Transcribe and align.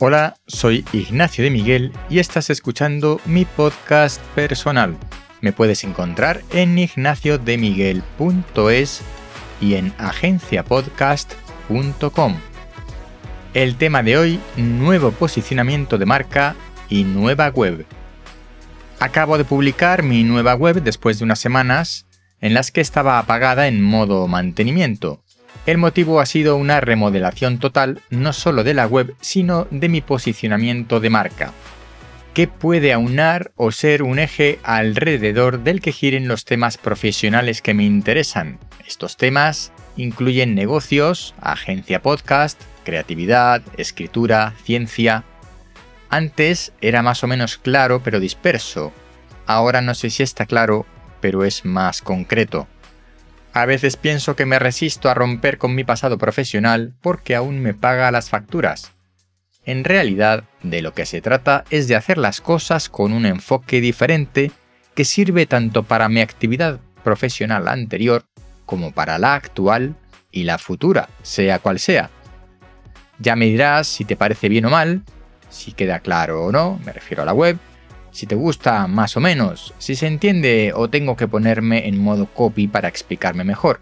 Hola, 0.00 0.36
soy 0.46 0.84
Ignacio 0.92 1.42
de 1.42 1.50
Miguel 1.50 1.90
y 2.08 2.20
estás 2.20 2.50
escuchando 2.50 3.20
mi 3.26 3.44
podcast 3.44 4.22
personal. 4.36 4.96
Me 5.40 5.52
puedes 5.52 5.82
encontrar 5.82 6.42
en 6.52 6.78
ignaciodemiguel.es 6.78 9.02
y 9.60 9.74
en 9.74 9.92
agenciapodcast.com. 9.98 12.36
El 13.54 13.74
tema 13.74 14.04
de 14.04 14.18
hoy, 14.18 14.38
nuevo 14.56 15.10
posicionamiento 15.10 15.98
de 15.98 16.06
marca 16.06 16.54
y 16.88 17.02
nueva 17.02 17.48
web. 17.48 17.84
Acabo 19.00 19.36
de 19.36 19.44
publicar 19.44 20.04
mi 20.04 20.22
nueva 20.22 20.54
web 20.54 20.80
después 20.80 21.18
de 21.18 21.24
unas 21.24 21.40
semanas 21.40 22.06
en 22.40 22.54
las 22.54 22.70
que 22.70 22.80
estaba 22.80 23.18
apagada 23.18 23.66
en 23.66 23.82
modo 23.82 24.28
mantenimiento 24.28 25.24
el 25.68 25.76
motivo 25.76 26.18
ha 26.18 26.24
sido 26.24 26.56
una 26.56 26.80
remodelación 26.80 27.58
total 27.58 28.00
no 28.08 28.32
solo 28.32 28.64
de 28.64 28.72
la 28.72 28.86
web, 28.86 29.14
sino 29.20 29.68
de 29.70 29.90
mi 29.90 30.00
posicionamiento 30.00 30.98
de 30.98 31.10
marca, 31.10 31.52
que 32.32 32.48
puede 32.48 32.90
aunar 32.94 33.52
o 33.54 33.70
ser 33.70 34.02
un 34.02 34.18
eje 34.18 34.60
alrededor 34.62 35.62
del 35.64 35.82
que 35.82 35.92
giren 35.92 36.26
los 36.26 36.46
temas 36.46 36.78
profesionales 36.78 37.60
que 37.60 37.74
me 37.74 37.84
interesan. 37.84 38.58
Estos 38.86 39.18
temas 39.18 39.70
incluyen 39.98 40.54
negocios, 40.54 41.34
agencia 41.38 42.00
podcast, 42.00 42.58
creatividad, 42.82 43.60
escritura, 43.76 44.54
ciencia. 44.64 45.24
Antes 46.08 46.72
era 46.80 47.02
más 47.02 47.22
o 47.22 47.26
menos 47.26 47.58
claro 47.58 48.00
pero 48.02 48.20
disperso. 48.20 48.90
Ahora 49.44 49.82
no 49.82 49.94
sé 49.94 50.08
si 50.08 50.22
está 50.22 50.46
claro, 50.46 50.86
pero 51.20 51.44
es 51.44 51.66
más 51.66 52.00
concreto. 52.00 52.66
A 53.52 53.66
veces 53.66 53.96
pienso 53.96 54.36
que 54.36 54.46
me 54.46 54.58
resisto 54.58 55.08
a 55.08 55.14
romper 55.14 55.58
con 55.58 55.74
mi 55.74 55.84
pasado 55.84 56.18
profesional 56.18 56.94
porque 57.00 57.34
aún 57.34 57.60
me 57.60 57.74
paga 57.74 58.10
las 58.10 58.30
facturas. 58.30 58.92
En 59.64 59.84
realidad, 59.84 60.44
de 60.62 60.80
lo 60.80 60.94
que 60.94 61.06
se 61.06 61.20
trata 61.20 61.64
es 61.70 61.88
de 61.88 61.96
hacer 61.96 62.18
las 62.18 62.40
cosas 62.40 62.88
con 62.88 63.12
un 63.12 63.26
enfoque 63.26 63.80
diferente 63.80 64.50
que 64.94 65.04
sirve 65.04 65.46
tanto 65.46 65.82
para 65.82 66.08
mi 66.08 66.20
actividad 66.20 66.80
profesional 67.04 67.68
anterior 67.68 68.24
como 68.64 68.92
para 68.92 69.18
la 69.18 69.34
actual 69.34 69.94
y 70.30 70.44
la 70.44 70.58
futura, 70.58 71.08
sea 71.22 71.58
cual 71.58 71.78
sea. 71.78 72.10
Ya 73.18 73.36
me 73.36 73.46
dirás 73.46 73.86
si 73.86 74.04
te 74.04 74.16
parece 74.16 74.48
bien 74.48 74.66
o 74.66 74.70
mal, 74.70 75.02
si 75.50 75.72
queda 75.72 76.00
claro 76.00 76.44
o 76.44 76.52
no, 76.52 76.78
me 76.84 76.92
refiero 76.92 77.22
a 77.22 77.26
la 77.26 77.32
web, 77.32 77.58
si 78.18 78.26
te 78.26 78.34
gusta 78.34 78.88
más 78.88 79.16
o 79.16 79.20
menos, 79.20 79.72
si 79.78 79.94
se 79.94 80.08
entiende 80.08 80.72
o 80.74 80.90
tengo 80.90 81.16
que 81.16 81.28
ponerme 81.28 81.86
en 81.86 82.02
modo 82.02 82.26
copy 82.26 82.66
para 82.66 82.88
explicarme 82.88 83.44
mejor. 83.44 83.80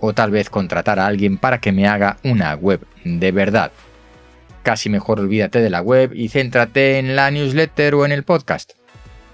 O 0.00 0.12
tal 0.12 0.30
vez 0.30 0.50
contratar 0.50 0.98
a 0.98 1.06
alguien 1.06 1.38
para 1.38 1.58
que 1.58 1.72
me 1.72 1.88
haga 1.88 2.18
una 2.24 2.54
web 2.54 2.86
de 3.04 3.32
verdad. 3.32 3.72
Casi 4.62 4.90
mejor 4.90 5.18
olvídate 5.18 5.60
de 5.60 5.70
la 5.70 5.80
web 5.80 6.12
y 6.14 6.28
céntrate 6.28 6.98
en 6.98 7.16
la 7.16 7.30
newsletter 7.30 7.94
o 7.94 8.04
en 8.04 8.12
el 8.12 8.22
podcast. 8.22 8.72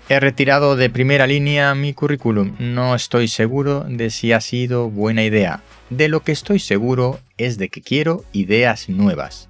He 0.09 0.21
retirado 0.21 0.77
de 0.77 0.91
primera 0.91 1.27
línea 1.27 1.75
mi 1.75 1.93
currículum. 1.93 2.55
No 2.61 2.95
estoy 2.95 3.27
seguro 3.27 3.81
de 3.81 4.11
si 4.11 4.31
ha 4.31 4.41
sido 4.41 4.91
buena 4.91 5.25
idea. 5.25 5.65
De 5.91 6.09
lo 6.09 6.23
que 6.23 6.31
estoy 6.31 6.61
seguro 6.61 7.19
es 7.37 7.59
de 7.59 7.69
que 7.69 7.83
quiero 7.83 8.23
ideas 8.33 8.89
nuevas. 8.89 9.49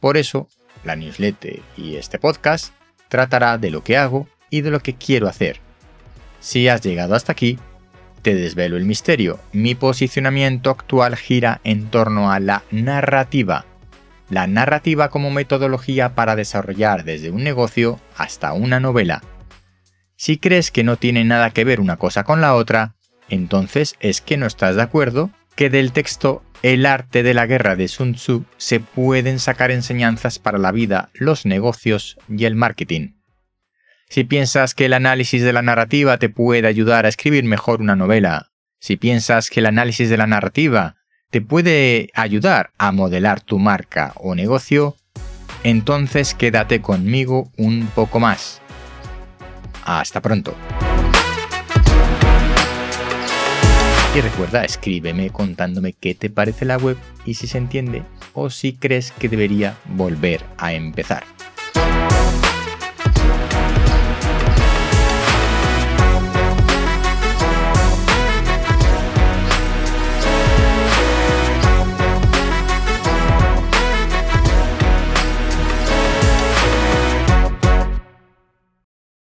Por 0.00 0.16
eso, 0.16 0.48
la 0.84 0.96
newsletter 0.96 1.60
y 1.76 1.96
este 1.96 2.18
podcast 2.18 2.72
tratará 3.10 3.58
de 3.58 3.70
lo 3.70 3.84
que 3.84 3.98
hago 3.98 4.26
y 4.48 4.62
de 4.62 4.70
lo 4.70 4.80
que 4.80 4.94
quiero 4.94 5.28
hacer. 5.28 5.60
Si 6.40 6.68
has 6.68 6.80
llegado 6.80 7.14
hasta 7.14 7.32
aquí, 7.32 7.58
te 8.22 8.34
desvelo 8.34 8.78
el 8.78 8.86
misterio. 8.86 9.38
Mi 9.52 9.74
posicionamiento 9.74 10.70
actual 10.70 11.16
gira 11.16 11.60
en 11.64 11.90
torno 11.90 12.32
a 12.32 12.40
la 12.40 12.62
narrativa. 12.70 13.66
La 14.30 14.46
narrativa 14.46 15.10
como 15.10 15.30
metodología 15.30 16.14
para 16.14 16.36
desarrollar 16.36 17.04
desde 17.04 17.30
un 17.30 17.42
negocio 17.42 18.00
hasta 18.16 18.52
una 18.52 18.80
novela. 18.80 19.22
Si 20.16 20.38
crees 20.38 20.70
que 20.70 20.84
no 20.84 20.96
tiene 20.96 21.24
nada 21.24 21.50
que 21.50 21.64
ver 21.64 21.80
una 21.80 21.96
cosa 21.96 22.24
con 22.24 22.40
la 22.40 22.54
otra, 22.54 22.94
entonces 23.28 23.96
es 24.00 24.20
que 24.20 24.36
no 24.36 24.46
estás 24.46 24.76
de 24.76 24.82
acuerdo 24.82 25.30
que 25.54 25.70
del 25.70 25.92
texto 25.92 26.42
El 26.62 26.84
arte 26.84 27.22
de 27.22 27.32
la 27.34 27.46
guerra 27.46 27.74
de 27.76 27.88
Sun 27.88 28.14
Tzu 28.14 28.44
se 28.58 28.80
pueden 28.80 29.38
sacar 29.38 29.70
enseñanzas 29.70 30.38
para 30.38 30.58
la 30.58 30.72
vida, 30.72 31.08
los 31.14 31.46
negocios 31.46 32.18
y 32.28 32.44
el 32.44 32.54
marketing. 32.54 33.14
Si 34.10 34.24
piensas 34.24 34.74
que 34.74 34.86
el 34.86 34.92
análisis 34.92 35.42
de 35.42 35.52
la 35.52 35.62
narrativa 35.62 36.18
te 36.18 36.28
puede 36.28 36.66
ayudar 36.66 37.06
a 37.06 37.08
escribir 37.08 37.44
mejor 37.44 37.80
una 37.80 37.96
novela, 37.96 38.50
si 38.80 38.96
piensas 38.96 39.50
que 39.50 39.60
el 39.60 39.66
análisis 39.66 40.10
de 40.10 40.16
la 40.16 40.26
narrativa 40.26 40.96
te 41.30 41.40
puede 41.40 42.10
ayudar 42.14 42.70
a 42.76 42.92
modelar 42.92 43.40
tu 43.40 43.58
marca 43.58 44.12
o 44.16 44.34
negocio, 44.34 44.96
entonces 45.62 46.34
quédate 46.34 46.80
conmigo 46.80 47.50
un 47.56 47.86
poco 47.94 48.18
más. 48.20 48.60
Hasta 49.84 50.20
pronto. 50.20 50.54
Y 54.12 54.20
recuerda, 54.20 54.64
escríbeme 54.64 55.30
contándome 55.30 55.92
qué 55.92 56.16
te 56.16 56.30
parece 56.30 56.64
la 56.64 56.78
web 56.78 56.96
y 57.24 57.34
si 57.34 57.46
se 57.46 57.58
entiende 57.58 58.02
o 58.34 58.50
si 58.50 58.72
crees 58.72 59.12
que 59.12 59.28
debería 59.28 59.76
volver 59.86 60.40
a 60.58 60.72
empezar. 60.72 61.22